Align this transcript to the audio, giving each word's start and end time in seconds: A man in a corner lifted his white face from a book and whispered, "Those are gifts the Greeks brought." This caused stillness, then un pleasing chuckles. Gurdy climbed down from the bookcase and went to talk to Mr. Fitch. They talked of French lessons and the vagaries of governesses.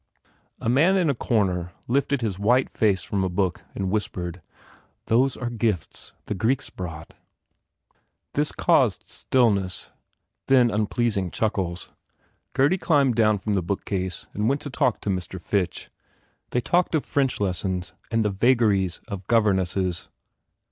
A 0.59 0.67
man 0.67 0.97
in 0.97 1.11
a 1.11 1.13
corner 1.13 1.73
lifted 1.87 2.21
his 2.21 2.39
white 2.39 2.71
face 2.71 3.03
from 3.03 3.23
a 3.23 3.29
book 3.29 3.61
and 3.75 3.91
whispered, 3.91 4.41
"Those 5.05 5.37
are 5.37 5.51
gifts 5.51 6.13
the 6.25 6.33
Greeks 6.33 6.71
brought." 6.71 7.13
This 8.33 8.51
caused 8.51 9.07
stillness, 9.07 9.91
then 10.47 10.71
un 10.71 10.87
pleasing 10.87 11.29
chuckles. 11.29 11.91
Gurdy 12.53 12.79
climbed 12.79 13.13
down 13.13 13.37
from 13.37 13.53
the 13.53 13.61
bookcase 13.61 14.25
and 14.33 14.49
went 14.49 14.61
to 14.61 14.71
talk 14.71 15.01
to 15.01 15.11
Mr. 15.11 15.39
Fitch. 15.39 15.91
They 16.49 16.61
talked 16.61 16.95
of 16.95 17.05
French 17.05 17.39
lessons 17.39 17.93
and 18.09 18.25
the 18.25 18.31
vagaries 18.31 19.01
of 19.07 19.27
governesses. 19.27 20.09